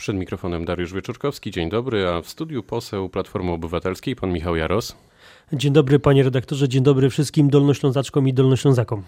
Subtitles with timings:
[0.00, 4.96] Przed mikrofonem Dariusz Wieczorkowski, dzień dobry, a w studiu poseł Platformy Obywatelskiej, pan Michał Jaros.
[5.52, 9.02] Dzień dobry panie redaktorze, dzień dobry wszystkim dolnoślązaczkom i dolnoślązakom.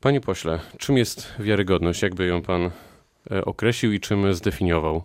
[0.00, 2.02] Panie pośle, czym jest wiarygodność?
[2.02, 2.70] Jakby ją pan
[3.30, 5.02] e, określił i czym zdefiniował?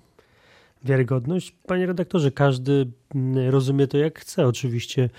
[0.83, 1.55] Wiarygodność?
[1.68, 4.48] Panie redaktorze, każdy mm, rozumie to jak chce.
[4.48, 5.09] Oczywiście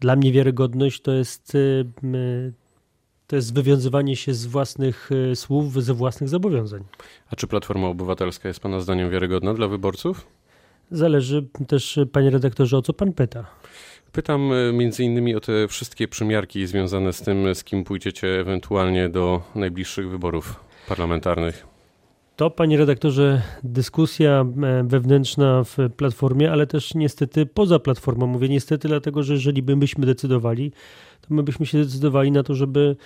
[0.00, 1.84] dla mnie wiarygodność to jest, y,
[3.26, 6.84] to jest wywiązywanie się z własnych y, słów, ze własnych zobowiązań.
[7.30, 10.26] A czy Platforma Obywatelska jest pana zdaniem wiarygodna dla wyborców?
[10.90, 13.46] Zależy też, panie redaktorze, o co pan pyta.
[14.12, 19.08] Pytam e, między innymi o te wszystkie przymiarki związane z tym, z kim pójdziecie ewentualnie
[19.08, 21.66] do najbliższych wyborów parlamentarnych.
[22.36, 28.26] To, panie redaktorze, dyskusja e, wewnętrzna w platformie, ale też niestety poza platformą.
[28.26, 30.72] Mówię niestety, dlatego że jeżeli byśmy decydowali,
[31.28, 32.96] to my byśmy się zdecydowali na to, żeby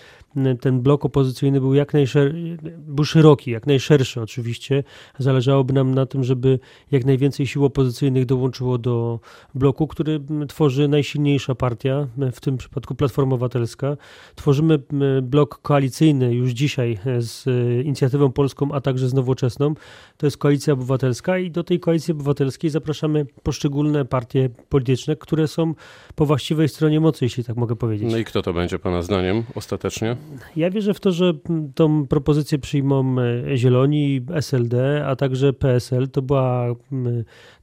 [0.61, 4.84] ten blok opozycyjny był jak najszerszy, był szeroki, jak najszerszy oczywiście.
[5.19, 6.59] Zależałoby nam na tym, żeby
[6.91, 9.20] jak najwięcej sił opozycyjnych dołączyło do
[9.55, 13.97] bloku, który tworzy najsilniejsza partia, w tym przypadku Platforma Obywatelska.
[14.34, 14.78] Tworzymy
[15.23, 17.47] blok koalicyjny już dzisiaj z
[17.84, 19.75] Inicjatywą Polską, a także z Nowoczesną.
[20.17, 25.75] To jest Koalicja Obywatelska i do tej Koalicji Obywatelskiej zapraszamy poszczególne partie polityczne, które są
[26.14, 28.05] po właściwej stronie mocy, jeśli tak mogę powiedzieć.
[28.10, 30.16] No i kto to będzie Pana zdaniem ostatecznie?
[30.56, 31.32] Ja wierzę w to, że
[31.74, 36.08] tą propozycję przyjmą e, Zieloni, SLD, a także PSL.
[36.08, 36.66] To była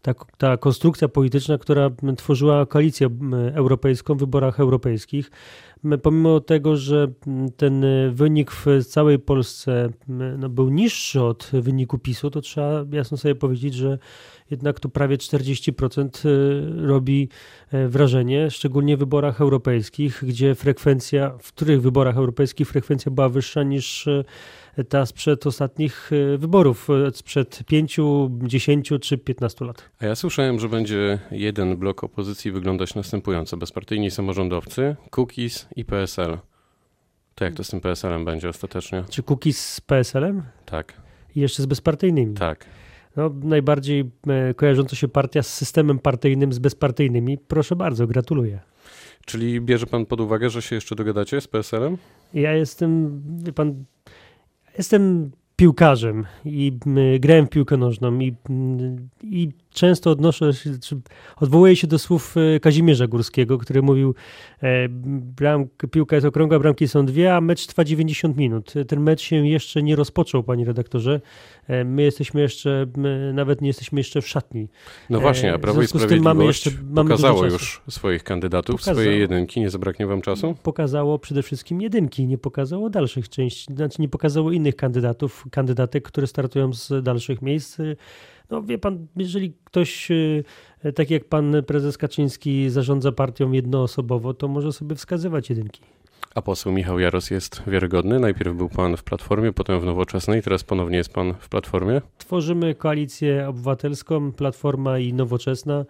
[0.02, 3.10] ta, ta konstrukcja polityczna, która tworzyła koalicję
[3.54, 5.32] europejską w wyborach europejskich.
[6.02, 7.08] Pomimo tego, że
[7.58, 9.90] ten wynik w całej Polsce
[10.38, 13.98] no, był niższy od wyniku PiSu, to trzeba jasno sobie powiedzieć, że
[14.52, 17.30] jednak to prawie 40% y, robi
[17.72, 23.64] e, wrażenie, szczególnie w wyborach europejskich, gdzie frekwencja, w których wyborach europejskich frekwencja była wyższa
[23.64, 24.08] niż
[24.90, 27.98] ta sprzed ostatnich e, wyborów, sprzed 5,
[28.44, 29.90] 10 czy 15 lat.
[30.00, 33.58] A ja słyszałem, że będzie jeden blok opozycji wyglądać następująco.
[33.58, 36.38] Bezpartyjni samorządowcy, Cookies i PSL.
[37.36, 39.04] To jak to z tym PSL-em będzie ostatecznie?
[39.10, 40.44] Czy Cookies z PSL-em?
[40.66, 40.94] Tak.
[41.36, 42.34] I jeszcze z bezpartyjnymi?
[42.36, 42.66] Tak
[43.16, 47.38] no, najbardziej e, kojarząca się partia z systemem partyjnym, z bezpartyjnymi.
[47.38, 48.60] Proszę bardzo, gratuluję.
[49.26, 51.98] Czyli bierze pan pod uwagę, że się jeszcze dogadacie z PSL-em?
[52.34, 53.84] Ja jestem, wie pan,
[54.78, 56.80] jestem piłkarzem i
[57.20, 58.36] grałem w piłkę nożną i,
[59.24, 61.02] i często odnoszę się, czy
[61.36, 64.16] odwołuję się do słów e, Kazimierza Górskiego, który mówił,
[64.64, 64.90] e,
[65.20, 68.74] bram, piłka jest okrągła, bramki są dwie, a mecz trwa 90 minut.
[68.88, 71.22] Ten mecz się jeszcze nie rozpoczął, panie redaktorze.
[71.68, 74.68] E, my jesteśmy jeszcze, my nawet nie jesteśmy jeszcze w szatni.
[75.10, 78.96] No właśnie, a Prawo i Sprawiedliwość mamy jeszcze, mamy pokazało już swoich kandydatów, pokazało.
[78.96, 79.60] swoje jedynki.
[79.60, 80.56] Nie zabraknie wam czasu?
[80.64, 86.28] Pokazało przede wszystkim jedynki, nie pokazało dalszych części, znaczy nie pokazało innych kandydatów, kandydatek, które
[86.28, 87.78] startują z dalszych miejsc.
[88.54, 90.10] No wie pan, jeżeli ktoś,
[90.84, 95.82] e, tak jak pan prezes Kaczyński zarządza partią jednoosobowo, to może sobie wskazywać jedynki.
[96.36, 98.20] A poseł Michał Jaros jest wiarygodny?
[98.20, 102.02] Najpierw był pan w Platformie, potem w Nowoczesnej, teraz ponownie jest pan w Platformie?
[102.18, 105.86] Tworzymy koalicję obywatelską, Platforma i Nowoczesna.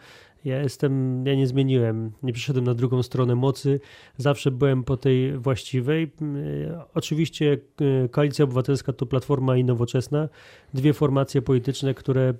[0.46, 3.80] Ja jestem, ja nie zmieniłem, nie przyszedłem na drugą stronę mocy,
[4.18, 6.04] zawsze byłem po tej właściwej.
[6.04, 7.58] E, oczywiście
[8.04, 10.30] e, Koalicja Obywatelska to Platforma i Nowoczesna,
[10.74, 12.34] dwie formacje polityczne, które,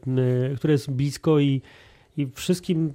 [0.52, 1.62] e, które jest blisko i,
[2.18, 2.94] i wszystkim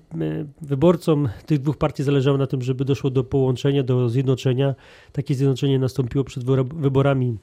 [0.62, 4.74] wyborcom tych dwóch partii zależało na tym, żeby doszło do połączenia, do zjednoczenia.
[5.12, 6.44] Takie zjednoczenie nastąpiło przed
[6.74, 7.38] wyborami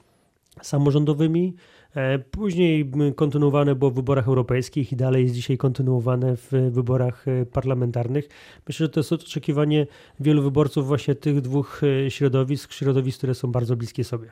[0.62, 1.54] samorządowymi.
[1.96, 7.46] E, później kontynuowane było w wyborach europejskich i dalej jest dzisiaj kontynuowane w wyborach e,
[7.46, 8.28] parlamentarnych.
[8.68, 9.86] Myślę, że to jest oczekiwanie
[10.20, 14.28] wielu wyborców właśnie tych dwóch e, środowisk, środowisk, które są bardzo bliskie sobie.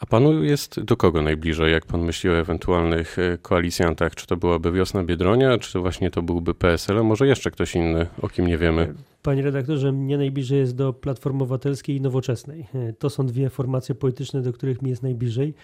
[0.00, 4.14] A panu jest do kogo najbliżej, jak pan myśli o ewentualnych koalicjantach?
[4.14, 7.74] Czy to byłaby Wiosna Biedronia, czy to właśnie to byłby PSL, a może jeszcze ktoś
[7.74, 8.94] inny, o kim nie wiemy?
[9.22, 12.66] Panie redaktorze, mnie najbliżej jest do Platformy Obywatelskiej i Nowoczesnej.
[12.98, 15.54] To są dwie formacje polityczne, do których mi jest najbliżej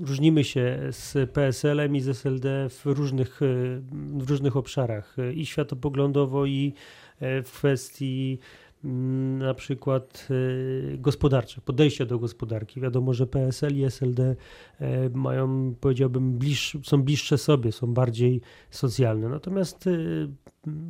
[0.00, 3.40] różnimy się z PSL-em i z SLD w różnych,
[4.18, 6.72] w różnych obszarach i światopoglądowo, i
[7.20, 8.38] e, w kwestii
[8.84, 10.28] mm, na przykład
[10.94, 12.80] e, gospodarcze, podejścia do gospodarki.
[12.80, 14.36] Wiadomo, że PSL i SLD
[14.80, 19.28] e, mają, powiedziałbym, bliż, są bliższe sobie, są bardziej socjalne.
[19.28, 19.88] Natomiast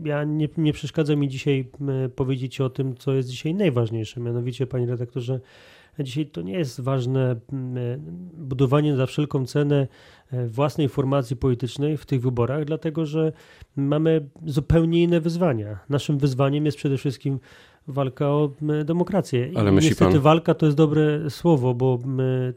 [0.04, 1.70] ja nie, nie przeszkadza mi dzisiaj
[2.16, 4.20] powiedzieć o tym, co jest dzisiaj najważniejsze.
[4.20, 5.40] Mianowicie, panie redaktorze,
[5.98, 7.98] Dzisiaj to nie jest ważne mm, e,
[8.32, 9.88] budowanie za wszelką cenę
[10.32, 13.32] e, własnej formacji politycznej w tych wyborach, dlatego że
[13.76, 15.78] mamy zupełnie inne wyzwania.
[15.88, 17.40] Naszym wyzwaniem jest przede wszystkim
[17.88, 18.50] walka o
[18.84, 19.50] demokrację.
[19.54, 20.20] Ale myśli niestety pan...
[20.20, 21.99] walka to jest dobre słowo, bo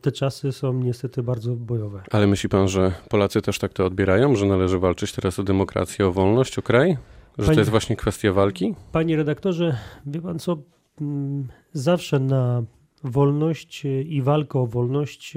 [0.01, 2.01] te czasy są niestety bardzo bojowe.
[2.11, 6.07] Ale myśli pan, że Polacy też tak to odbierają, że należy walczyć teraz o demokrację,
[6.07, 6.97] o wolność, o kraj?
[7.37, 8.75] Że to jest właśnie kwestia walki?
[8.91, 10.57] Panie redaktorze, wie pan co,
[11.73, 12.63] zawsze na
[13.03, 15.33] wolność i walkę o wolność,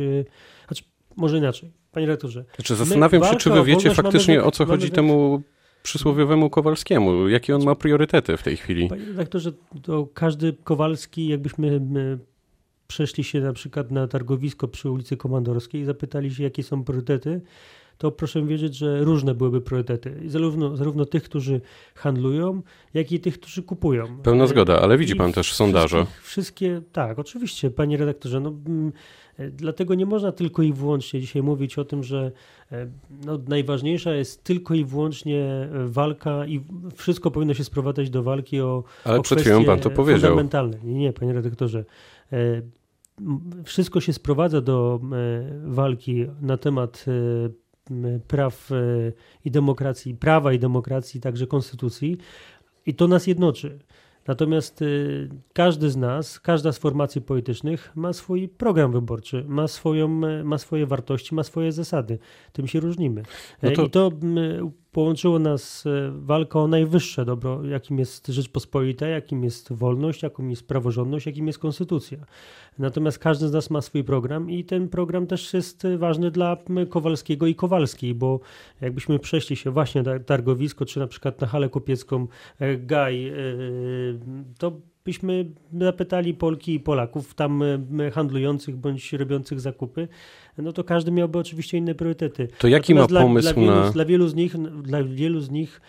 [0.66, 0.84] znaczy
[1.16, 2.44] może inaczej, panie redaktorze.
[2.56, 5.42] Znaczy zastanawiam się, czy wy wiecie faktycznie mamy, o co chodzi temu
[5.82, 7.28] przysłowiowemu Kowalskiemu.
[7.28, 8.88] Jakie on ma priorytety w tej chwili?
[8.88, 11.80] Panie redaktorze, to każdy Kowalski, jakbyśmy
[12.86, 17.40] przeszli się na przykład na targowisko przy ulicy Komandorskiej i zapytali się, jakie są priorytety,
[17.98, 20.20] to proszę wierzyć, że różne byłyby priorytety.
[20.26, 21.60] Zarówno, zarówno tych, którzy
[21.94, 22.62] handlują,
[22.94, 24.18] jak i tych, którzy kupują.
[24.22, 26.06] Pełna zgoda, ale widzi pan I też sondaże.
[26.22, 28.40] Wszystkie, tak, oczywiście, panie redaktorze.
[28.40, 28.92] No, mm,
[29.38, 32.32] e, dlatego nie można tylko i wyłącznie dzisiaj mówić o tym, że
[32.72, 32.86] e,
[33.24, 36.60] no, najważniejsza jest tylko i wyłącznie e, walka i
[36.96, 40.30] wszystko powinno się sprowadzać do walki o Ale o przed chwilą pan to powiedział.
[40.30, 40.78] Fundamentalne.
[40.84, 41.84] Nie, nie, panie redaktorze
[43.64, 45.00] wszystko się sprowadza do
[45.64, 47.04] walki na temat
[48.28, 48.74] praw e,
[49.44, 52.18] i demokracji, prawa i demokracji, także konstytucji.
[52.86, 53.78] I to nas jednoczy.
[54.26, 60.08] Natomiast y, każdy z nas, każda z formacji politycznych ma swój program wyborczy, ma, swoją,
[60.44, 62.18] ma swoje wartości, ma swoje zasady.
[62.52, 63.22] Tym się różnimy.
[63.62, 63.84] No to...
[63.84, 64.10] I to
[64.92, 70.68] połączyło nas e, walka o najwyższe dobro, jakim jest Rzeczpospolita, jakim jest wolność, jakim jest
[70.68, 72.18] praworządność, jakim jest konstytucja.
[72.78, 76.56] Natomiast każdy z nas ma swój program i ten program też jest ważny dla
[76.90, 78.40] Kowalskiego i Kowalskiej, bo
[78.80, 82.26] jakbyśmy przeszli się właśnie na targowisko, czy na przykład na halę kupiecką
[82.58, 83.34] e, Gaj, e,
[84.58, 84.72] to
[85.04, 85.50] byśmy
[85.80, 87.62] zapytali Polki i Polaków tam
[88.12, 90.08] handlujących bądź robiących zakupy,
[90.58, 92.48] no to każdy miałby oczywiście inne priorytety.
[92.58, 93.90] To jaki Natomiast ma pomysł dla, dla wielu, na...
[93.90, 95.80] Dla wielu z nich, dla wielu z nich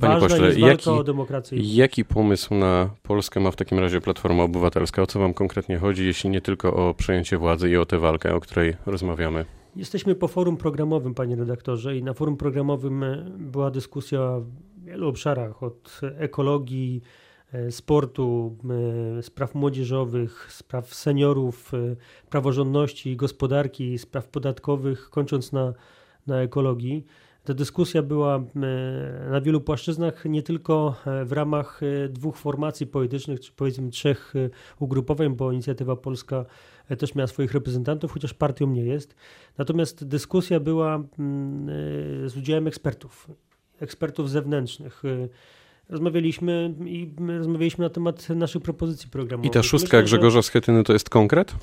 [0.00, 1.58] Panie Ważna pośle, jest jaki, o demokrację.
[1.62, 5.02] Jaki pomysł na Polskę ma w takim razie Platforma Obywatelska?
[5.02, 8.34] O co wam konkretnie chodzi, jeśli nie tylko o przejęcie władzy i o tę walkę,
[8.34, 9.44] o której rozmawiamy?
[9.76, 15.08] Jesteśmy po forum programowym, panie redaktorze, i na forum programowym e, była dyskusja w wielu
[15.08, 17.31] obszarach, od ekologii, e,
[17.70, 18.56] sportu,
[19.18, 21.72] e, spraw młodzieżowych, spraw seniorów,
[22.30, 25.74] praworządności, gospodarki, spraw podatkowych, kończąc na,
[26.26, 27.04] na ekologii.
[27.44, 32.86] Ta dyskusja była e, na wielu płaszczyznach, nie tylko e, w ramach e, dwóch formacji
[32.86, 34.34] politycznych, czy powiedzmy trzech
[34.78, 36.44] ugrupowań, bo Inicjatywa Polska
[36.98, 39.14] też miała swoich reprezentantów, chociaż partią nie jest.
[39.58, 43.28] Natomiast dyskusja była mm, z udziałem ekspertów,
[43.80, 45.02] ekspertów zewnętrznych.
[45.88, 49.50] Rozmawialiśmy i rozmawialiśmy na temat naszych propozycji programowych.
[49.50, 51.54] I ta szóstka Myślę, Grzegorza Schetyny to jest konkret?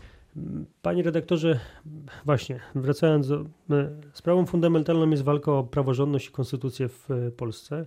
[0.81, 1.59] Panie redaktorze,
[2.25, 3.45] właśnie, wracając do.
[4.13, 7.85] Sprawą fundamentalną jest walka o praworządność i konstytucję w e, Polsce,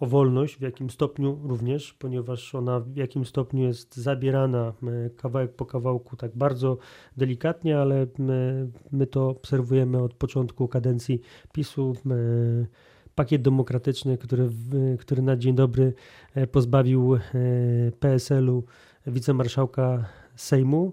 [0.00, 4.72] o wolność w jakim stopniu również, ponieważ ona w jakim stopniu jest zabierana
[5.16, 6.78] kawałek po kawałku, tak bardzo
[7.16, 11.20] delikatnie, ale my, my to obserwujemy od początku kadencji
[11.52, 11.94] PiSu.
[13.14, 14.50] Pakiet demokratyczny, który,
[14.98, 15.92] który na dzień dobry
[16.52, 17.18] pozbawił
[18.00, 18.64] PSL-u
[19.06, 20.04] wicemarszałka
[20.36, 20.92] Sejmu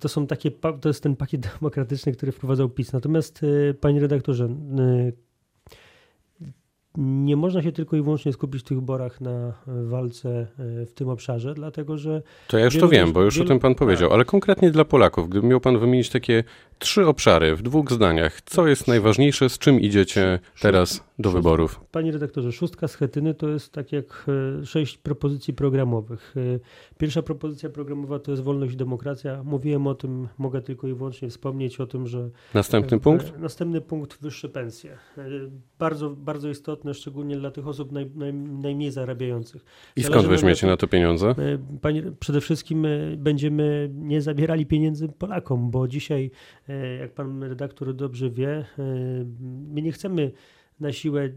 [0.00, 2.92] to są takie, to jest ten pakiet demokratyczny, który wprowadzał PiS.
[2.92, 4.48] Natomiast, y, panie redaktorze,
[6.98, 11.08] nie można się tylko i wyłącznie skupić w tych wyborach na walce e, w tym
[11.08, 12.22] obszarze, dlatego że.
[12.48, 13.46] To ja już to wiem, bo już wielu...
[13.46, 16.44] o tym pan powiedział, ale konkretnie dla Polaków, gdyby miał pan wymienić takie
[16.78, 21.80] trzy obszary w dwóch zdaniach, co jest najważniejsze, z czym idziecie teraz do wyborów?
[21.90, 24.26] Panie redaktorze, szóstka schetyny to jest tak jak
[24.62, 26.34] e, sześć propozycji programowych.
[26.36, 26.40] E,
[26.98, 29.42] pierwsza propozycja programowa to jest wolność i demokracja.
[29.44, 32.30] Mówiłem o tym, mogę tylko i wyłącznie wspomnieć o tym, że.
[32.54, 33.38] Następny punkt?
[33.38, 34.98] Następny punkt wyższe pensje.
[35.78, 39.64] Bardzo, bardzo istotne szczególnie dla tych osób naj, naj, najmniej zarabiających.
[39.96, 41.28] I skąd weźmiecie na to pieniądze?
[41.28, 46.30] E, panie, przede wszystkim e, będziemy nie zabierali pieniędzy Polakom, bo dzisiaj,
[46.68, 48.64] e, jak pan redaktor dobrze wie,
[49.68, 50.32] my nie chcemy
[50.80, 51.28] na siłę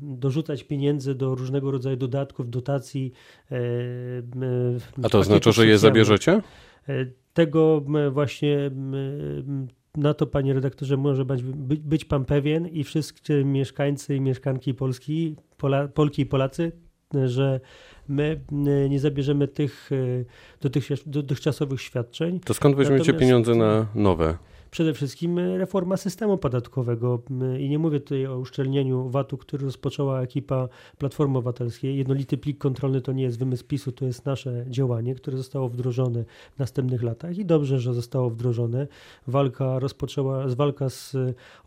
[0.00, 3.12] dorzucać pieniędzy do różnego rodzaju dodatków, dotacji.
[5.02, 6.40] A to znaczy, że je zabierzecie?
[7.32, 8.70] Tego właśnie
[9.96, 11.42] na to, panie redaktorze, może być,
[11.78, 16.72] być pan pewien i wszyscy mieszkańcy i mieszkanki Polski, Pola, Polki i Polacy,
[17.24, 17.60] że
[18.08, 18.40] my
[18.90, 19.90] nie zabierzemy tych
[21.06, 22.40] dotychczasowych świadczeń.
[22.40, 24.38] To skąd weźmiecie Natomiast, pieniądze na nowe?
[24.72, 27.22] Przede wszystkim reforma systemu podatkowego.
[27.58, 31.96] I nie mówię tutaj o uszczelnieniu VAT-u, który rozpoczęła ekipa Platformy Obywatelskiej.
[31.96, 36.24] Jednolity plik kontrolny to nie jest wymysł PiSu, to jest nasze działanie, które zostało wdrożone
[36.56, 38.88] w następnych latach i dobrze, że zostało wdrożone.
[39.26, 41.16] Walka rozpoczęła, walka z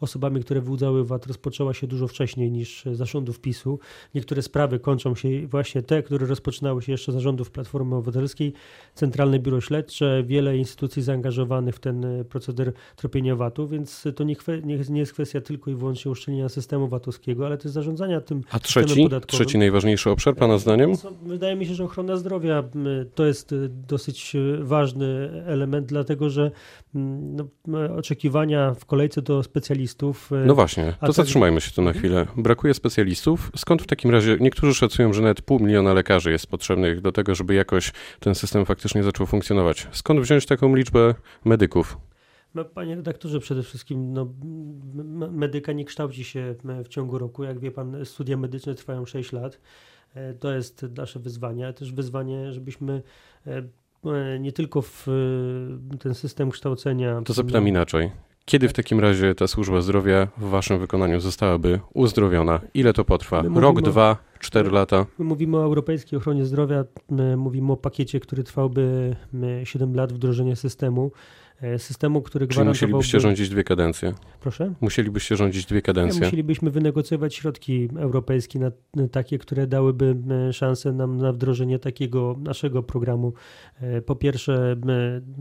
[0.01, 3.79] osobami, które wyłudzały VAT rozpoczęła się dużo wcześniej niż zarządów PiSu.
[4.15, 8.53] Niektóre sprawy kończą się właśnie te, które rozpoczynały się jeszcze zarządów Platformy Obywatelskiej.
[8.95, 14.77] Centralne Biuro Śledcze, wiele instytucji zaangażowanych w ten proceder tropienia VAT-u, więc to nie, nie,
[14.89, 19.09] nie jest kwestia tylko i wyłącznie uszczelnienia systemu VAT-owskiego, ale też zarządzania tym A trzeci,
[19.27, 20.93] trzeci najważniejszy obszar Pana zdaniem?
[21.25, 22.63] Wydaje mi się, że ochrona zdrowia
[23.15, 26.51] to jest y, dosyć y, ważny element, dlatego że
[26.93, 27.45] no,
[27.97, 30.31] oczekiwania w kolejce do specjalistów.
[30.45, 32.27] No właśnie, to zatrzymajmy się tu na chwilę.
[32.37, 33.51] Brakuje specjalistów.
[33.55, 37.35] Skąd w takim razie, niektórzy szacują, że nawet pół miliona lekarzy jest potrzebnych do tego,
[37.35, 39.87] żeby jakoś ten system faktycznie zaczął funkcjonować.
[39.91, 41.97] Skąd wziąć taką liczbę medyków?
[42.55, 44.27] No, panie redaktorze, przede wszystkim no,
[45.31, 47.43] medyka nie kształci się w ciągu roku.
[47.43, 49.59] Jak wie pan, studia medyczne trwają 6 lat.
[50.13, 53.01] E, to jest nasze wyzwanie, ale też wyzwanie, żebyśmy
[53.47, 53.63] e,
[54.05, 55.07] e, nie tylko w
[55.99, 57.21] ten system kształcenia.
[57.21, 58.11] To zapytam inaczej.
[58.45, 62.59] Kiedy w takim razie ta służba zdrowia w waszym wykonaniu zostałaby uzdrowiona?
[62.73, 63.43] Ile to potrwa?
[63.55, 65.05] Rok, dwa, cztery lata?
[65.19, 66.83] My mówimy o europejskiej ochronie zdrowia,
[67.37, 69.15] mówimy o pakiecie, który trwałby
[69.63, 71.11] 7 lat wdrożenia systemu.
[71.61, 74.13] E, systemu, który Czyli musielibyście rządzić dwie kadencje?
[74.39, 74.73] Proszę?
[74.81, 76.21] Musielibyście rządzić dwie kadencje?
[76.21, 80.15] Musielibyśmy wynegocjować środki europejskie na, na takie, które dałyby
[80.49, 83.33] e, szansę nam na wdrożenie takiego naszego programu.
[83.81, 84.75] E, po pierwsze,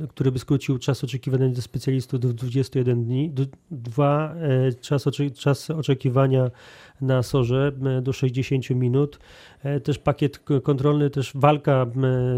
[0.09, 3.33] który by skrócił czas oczekiwania do specjalistów do 21 dni.
[3.71, 4.35] Dwa,
[4.81, 5.05] czas,
[5.35, 6.51] czas oczekiwania
[7.01, 9.19] na SORze do 60 minut.
[9.85, 11.87] Też pakiet kontrolny, też walka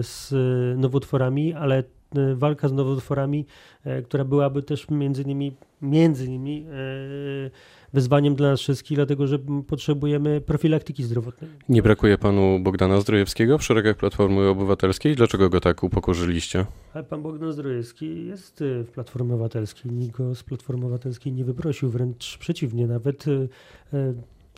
[0.02, 0.34] z
[0.78, 1.95] nowotworami, ale E,
[2.34, 3.46] walka z nowotworami,
[3.84, 7.50] e, która byłaby też między innymi, między innymi e,
[7.92, 11.50] wyzwaniem dla nas wszystkich, dlatego że potrzebujemy profilaktyki zdrowotnej.
[11.68, 15.16] Nie brakuje panu Bogdana Zdrojewskiego w szeregach Platformy Obywatelskiej?
[15.16, 16.66] Dlaczego go tak upokorzyliście?
[16.94, 19.92] Ale pan Bogdan Zdrojewski jest w Platformie Obywatelskiej.
[19.92, 22.86] Nikt go z Platformy Obywatelskiej nie wyprosił, wręcz przeciwnie.
[22.86, 23.24] Nawet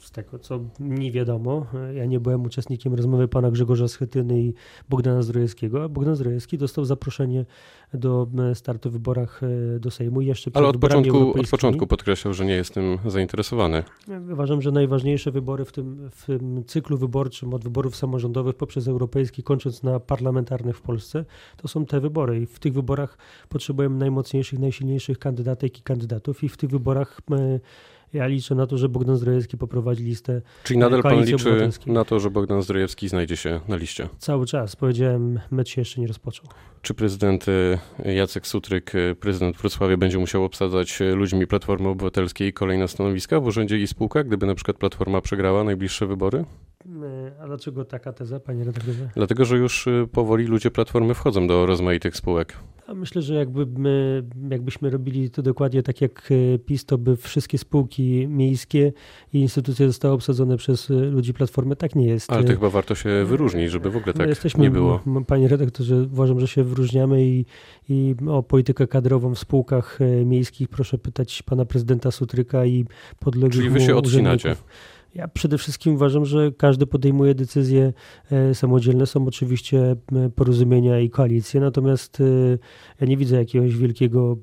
[0.02, 4.54] z tego, co mi wiadomo, ja nie byłem uczestnikiem rozmowy pana Grzegorza Schetyny i
[4.88, 7.44] Bogdana Zdrojewskiego, a Bogdan Zdrojewski dostał zaproszenie
[7.94, 12.34] do e, startu w wyborach e, do Sejmu jeszcze Ale od początku, od początku podkreślał,
[12.34, 13.82] że nie jest tym zainteresowany.
[14.32, 19.42] Uważam, że najważniejsze wybory w tym, w tym cyklu wyborczym od wyborów samorządowych poprzez europejski,
[19.42, 21.24] kończąc na parlamentarnych w Polsce,
[21.56, 26.48] to są te wybory i w tych wyborach potrzebujemy najmocniejszych, najsilniejszych kandydatek i kandydatów i
[26.48, 27.60] w tych wyborach my,
[28.12, 30.42] ja liczę na to, że Bogdan Zdrojewski poprowadzi listę.
[30.64, 34.08] Czyli nadal pan liczy na to, że Bogdan Zdrojewski znajdzie się na liście?
[34.18, 34.76] Cały czas.
[34.76, 36.46] Powiedziałem, mecz się jeszcze nie rozpoczął.
[36.82, 37.46] Czy prezydent
[38.04, 43.40] e, Jacek Sutryk, e, prezydent Wrocławia, będzie musiał obsadzać e, ludźmi Platformy Obywatelskiej kolejne stanowiska
[43.40, 46.44] w urzędzie i spółkach, gdyby na przykład Platforma przegrała najbliższe wybory?
[47.42, 49.10] A dlaczego taka teza, panie redaktorze?
[49.14, 52.56] Dlatego, że już powoli ludzie Platformy wchodzą do rozmaitych spółek.
[52.86, 57.16] A myślę, że jakby my, jakbyśmy robili to dokładnie tak jak e, PiS, to by
[57.16, 58.92] wszystkie spółki miejskie
[59.32, 61.76] i instytucje zostały obsadzone przez e, ludzi Platformy.
[61.76, 62.32] Tak nie jest.
[62.32, 65.00] Ale to chyba warto się wyróżnić, żeby w ogóle tak jesteśmy, nie było.
[65.26, 67.44] Panie redaktorze, uważam, że się wyróżniamy i,
[67.88, 72.84] i o politykę kadrową w spółkach miejskich proszę pytać pana prezydenta Sutryka i
[73.20, 74.56] podległych Czyli wy się odcinacie.
[75.14, 77.92] Ja przede wszystkim uważam, że każdy podejmuje decyzje
[78.32, 79.06] e, samodzielne.
[79.06, 79.96] Są oczywiście
[80.36, 82.24] porozumienia i koalicje, natomiast e,
[83.00, 84.36] ja nie widzę jakiegoś wielkiego.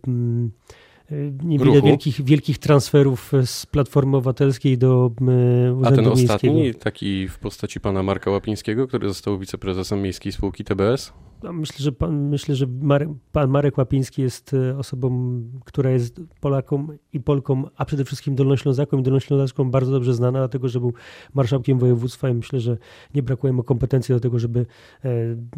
[1.12, 6.34] E, nie widzę wielkich, wielkich transferów z Platformy Obywatelskiej do Urzędu A ten Miejskiego.
[6.34, 11.14] ostatni, taki w postaci pana Marka Łapińskiego, który został wiceprezesem Miejskiej Spółki TBS?
[11.44, 16.22] No, myślę, że pan, myślę, że Marek, pan Marek Łapiński jest e, osobą, która jest
[16.42, 20.94] Polaką i Polką, a przede wszystkim Dolnoślązaką i Dolnoślązaczką bardzo dobrze znana, dlatego że był
[21.34, 22.78] marszałkiem województwa i myślę, że
[23.16, 24.66] nie brakuje mu kompetencji do tego, żeby
[25.06, 25.10] e,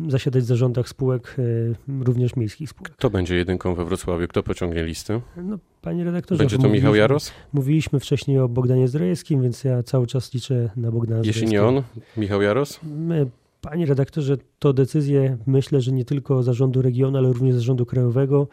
[0.07, 2.91] zasiadać w zarządach spółek, e, również miejskich spółek.
[2.91, 4.27] Kto będzie jedynką we Wrocławiu?
[4.27, 5.21] Kto pociągnie listy?
[5.37, 6.39] No, panie redaktorze.
[6.39, 7.31] Będzie to Michał Jaros?
[7.53, 11.83] Mówiliśmy wcześniej o Bogdanie Zdrojewskim, więc ja cały czas liczę na Bogdana Jeśli nie on,
[12.17, 12.79] Michał Jaros?
[12.83, 13.27] My
[13.69, 18.47] Panie redaktorze, to decyzje myślę, że nie tylko zarządu regionu, ale również zarządu krajowego.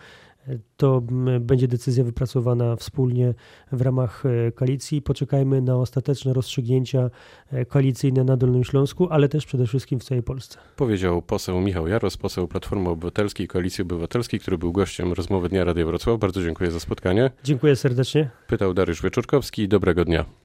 [0.76, 1.02] To
[1.40, 3.34] będzie decyzja wypracowana wspólnie
[3.72, 5.02] w ramach e, koalicji.
[5.02, 7.10] Poczekajmy na ostateczne rozstrzygnięcia
[7.50, 10.58] e, koalicyjne na Dolnym Śląsku, ale też przede wszystkim w całej Polsce.
[10.76, 15.86] Powiedział poseł Michał Jaros, poseł Platformy Obywatelskiej, Koalicji Obywatelskiej, który był gościem rozmowy Dnia Radia
[15.86, 16.18] Wrocław.
[16.18, 17.30] Bardzo dziękuję za spotkanie.
[17.44, 18.30] Dziękuję serdecznie.
[18.46, 19.68] Pytał Dariusz Wieczorkowski.
[19.68, 20.24] Dobrego dnia.